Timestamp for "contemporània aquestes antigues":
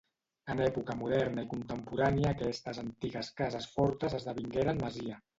1.51-3.29